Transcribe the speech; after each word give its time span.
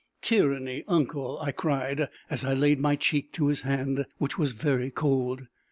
"Tyranny, 0.23 0.83
uncle!" 0.87 1.39
I 1.41 1.51
cried, 1.51 2.09
as 2.27 2.43
I 2.43 2.55
laid 2.55 2.79
my 2.79 2.95
cheek 2.95 3.31
to 3.33 3.49
his 3.49 3.61
hand, 3.61 4.07
which 4.17 4.35
was 4.35 4.53
very 4.53 4.89
cold. 4.89 5.43